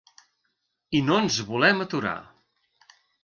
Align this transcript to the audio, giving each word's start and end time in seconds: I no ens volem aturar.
I 0.99 1.01
no 1.09 1.19
ens 1.25 1.37
volem 1.51 1.85
aturar. 1.87 2.17